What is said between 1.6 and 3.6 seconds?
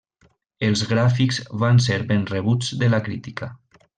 van ser ben rebuts de la crítica.